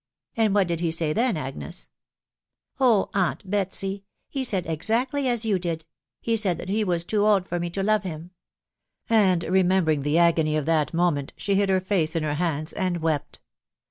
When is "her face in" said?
11.69-12.23